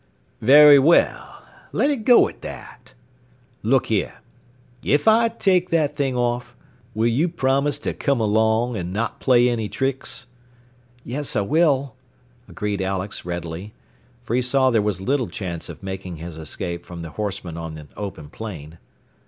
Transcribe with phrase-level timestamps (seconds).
[0.41, 1.43] "Very well.
[1.71, 2.95] Let it go at that.
[3.61, 4.15] Look here!
[4.81, 6.55] If I take that thing off,
[6.95, 10.25] will you promise to come along, and not play any tricks?"
[11.05, 11.93] "Yes, I will,"
[12.49, 13.75] agreed Alex readily.
[14.23, 17.77] For he saw there was little chance of making his escape from the horseman on
[17.77, 18.79] an open plain.